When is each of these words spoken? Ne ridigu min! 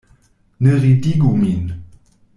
Ne 0.61 0.73
ridigu 0.85 1.35
min! 1.43 1.63